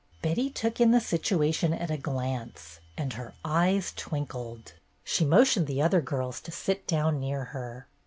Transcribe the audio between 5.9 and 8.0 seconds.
children to sit down near her.